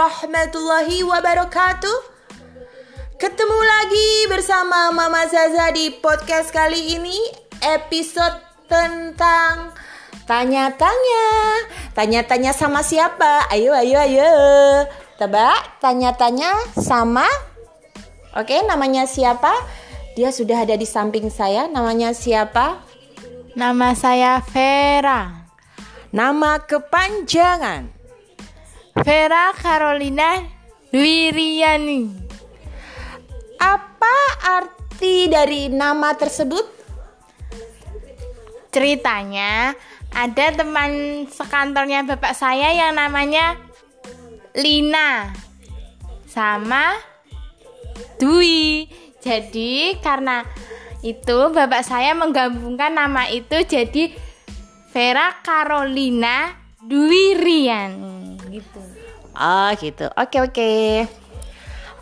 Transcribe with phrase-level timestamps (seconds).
[0.00, 1.98] warahmatullahi wabarakatuh.
[3.20, 7.20] Ketemu lagi bersama Mama Zaza di podcast kali ini
[7.60, 9.76] episode tentang
[10.24, 11.28] tanya-tanya.
[11.92, 13.44] Tanya-tanya sama siapa?
[13.52, 14.32] Ayo ayo ayo.
[15.20, 16.48] Tebak, tanya-tanya
[16.80, 17.28] sama
[18.32, 19.52] Oke, namanya siapa?
[20.16, 21.68] Dia sudah ada di samping saya.
[21.68, 22.80] Namanya siapa?
[23.52, 25.44] Nama saya Vera.
[26.08, 27.99] Nama kepanjangan.
[28.90, 30.42] Vera Carolina
[30.90, 32.10] Dwiriani.
[33.62, 34.16] Apa
[34.58, 36.66] arti dari nama tersebut?
[38.74, 39.78] Ceritanya
[40.10, 43.54] ada teman sekantornya bapak saya yang namanya
[44.58, 45.30] Lina
[46.26, 46.98] sama
[48.18, 48.90] Dwi.
[49.22, 50.42] Jadi karena
[51.06, 54.10] itu bapak saya menggabungkan nama itu jadi
[54.90, 58.20] Vera Carolina Dwirian
[58.50, 58.89] gitu.
[59.34, 60.10] Oh gitu.
[60.18, 60.70] Oke oke.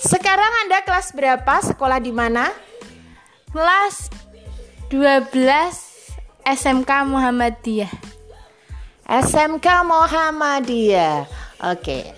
[0.00, 1.60] Sekarang Anda kelas berapa?
[1.60, 2.48] Sekolah di mana?
[3.52, 4.08] Kelas
[4.88, 5.28] 12
[6.46, 7.92] SMK Muhammadiyah.
[9.04, 11.28] SMK Muhammadiyah.
[11.68, 12.16] Oke.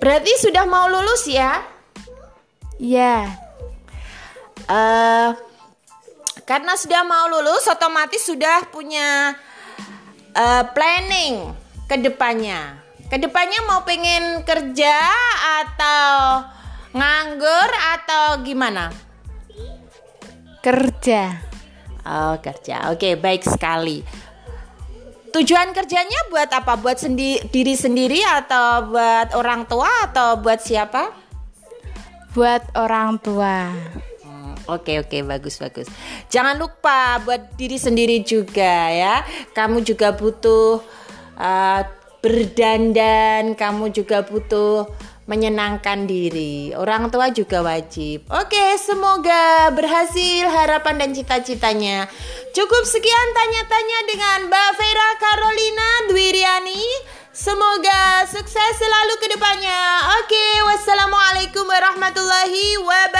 [0.00, 1.60] Berarti sudah mau lulus ya?
[2.80, 3.28] Ya.
[4.64, 5.36] Uh,
[6.48, 9.38] karena sudah mau lulus, otomatis sudah punya
[10.34, 11.52] uh, planning
[11.86, 12.80] ke depannya.
[13.10, 14.94] Ke depannya mau pengen kerja
[15.66, 16.46] atau
[16.94, 18.94] nganggur atau gimana?
[20.62, 21.42] Kerja.
[22.06, 22.94] Oh, kerja.
[22.94, 24.06] Oke, baik sekali.
[25.34, 26.78] Tujuan kerjanya buat apa?
[26.78, 31.10] Buat sendi diri sendiri atau buat orang tua atau buat siapa?
[32.30, 33.74] Buat orang tua.
[34.22, 35.90] Hmm, oke oke bagus bagus.
[36.30, 39.26] Jangan lupa buat diri sendiri juga ya.
[39.50, 40.82] Kamu juga butuh
[41.38, 41.82] uh,
[42.20, 44.88] berdandan, kamu juga butuh
[45.30, 46.74] menyenangkan diri.
[46.74, 48.26] Orang tua juga wajib.
[48.28, 52.10] Oke, semoga berhasil harapan dan cita-citanya.
[52.50, 56.82] Cukup sekian tanya-tanya dengan Mbak Vera Carolina Dwiriani.
[57.30, 60.02] Semoga sukses selalu ke depannya.
[60.18, 63.19] Oke, wassalamualaikum warahmatullahi wabarakatuh.